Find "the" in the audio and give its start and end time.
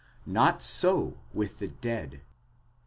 1.59-1.67